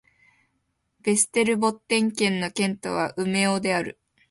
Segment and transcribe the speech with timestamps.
[1.03, 3.99] ヴェステルボッテン県の県都はウメオである